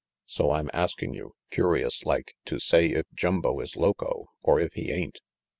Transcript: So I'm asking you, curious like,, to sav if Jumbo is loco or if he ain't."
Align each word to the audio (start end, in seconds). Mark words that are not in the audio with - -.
So 0.25 0.49
I'm 0.49 0.71
asking 0.73 1.13
you, 1.13 1.35
curious 1.51 2.05
like,, 2.07 2.33
to 2.45 2.57
sav 2.59 2.85
if 2.91 3.05
Jumbo 3.13 3.59
is 3.59 3.75
loco 3.75 4.29
or 4.41 4.59
if 4.59 4.73
he 4.73 4.91
ain't." 4.91 5.21